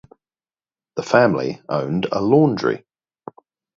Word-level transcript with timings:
The 0.95 1.03
family 1.03 1.61
owned 1.69 2.07
a 2.11 2.21
laundry. 2.21 2.87